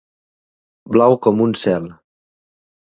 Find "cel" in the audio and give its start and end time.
1.67-1.89